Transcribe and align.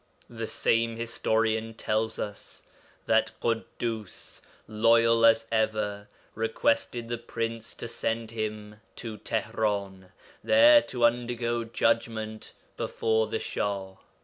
The 0.31 0.47
same 0.47 0.95
historian 0.95 1.75
tells 1.75 2.17
us 2.17 2.63
that 3.05 3.33
Ḳuddus, 3.39 4.41
loyal 4.67 5.23
as 5.27 5.45
ever, 5.51 6.07
requested 6.33 7.07
the 7.07 7.19
Prince 7.19 7.75
to 7.75 7.87
send 7.87 8.31
him 8.31 8.77
to 8.95 9.19
Tihran, 9.19 10.09
there 10.43 10.81
to 10.81 11.05
undergo 11.05 11.63
judgment 11.65 12.53
before 12.77 13.27
the 13.27 13.37
Shah. 13.37 13.97